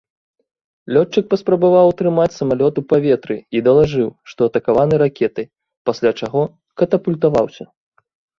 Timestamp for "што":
4.33-4.41